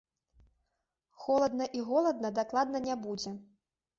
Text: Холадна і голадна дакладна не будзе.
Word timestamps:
Холадна 1.25 1.67
і 1.79 1.83
голадна 1.89 2.33
дакладна 2.39 2.77
не 2.87 2.95
будзе. 3.05 3.35